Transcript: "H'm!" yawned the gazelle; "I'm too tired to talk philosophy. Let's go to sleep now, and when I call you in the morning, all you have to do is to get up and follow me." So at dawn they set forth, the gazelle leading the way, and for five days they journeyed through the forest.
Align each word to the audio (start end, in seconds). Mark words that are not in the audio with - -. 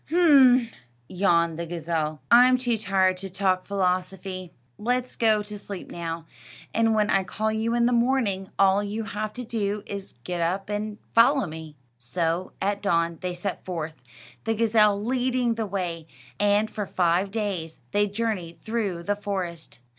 "H'm!" 0.07 0.69
yawned 1.07 1.59
the 1.59 1.67
gazelle; 1.67 2.21
"I'm 2.31 2.57
too 2.57 2.75
tired 2.75 3.17
to 3.17 3.29
talk 3.29 3.65
philosophy. 3.65 4.51
Let's 4.79 5.15
go 5.15 5.43
to 5.43 5.59
sleep 5.59 5.91
now, 5.91 6.25
and 6.73 6.95
when 6.95 7.11
I 7.11 7.23
call 7.23 7.51
you 7.51 7.75
in 7.75 7.85
the 7.85 7.91
morning, 7.93 8.49
all 8.57 8.83
you 8.83 9.03
have 9.03 9.31
to 9.33 9.43
do 9.43 9.83
is 9.85 10.13
to 10.13 10.19
get 10.23 10.41
up 10.41 10.69
and 10.71 10.97
follow 11.13 11.45
me." 11.45 11.75
So 11.99 12.51
at 12.59 12.81
dawn 12.81 13.19
they 13.21 13.35
set 13.35 13.63
forth, 13.63 14.01
the 14.43 14.55
gazelle 14.55 14.99
leading 14.99 15.53
the 15.53 15.67
way, 15.67 16.07
and 16.39 16.71
for 16.71 16.87
five 16.87 17.29
days 17.29 17.79
they 17.91 18.07
journeyed 18.07 18.57
through 18.57 19.03
the 19.03 19.15
forest. 19.15 19.81